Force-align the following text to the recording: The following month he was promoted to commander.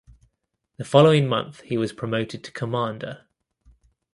The 0.77 0.83
following 0.83 1.27
month 1.27 1.59
he 1.61 1.77
was 1.77 1.93
promoted 1.93 2.43
to 2.43 2.51
commander. 2.51 3.27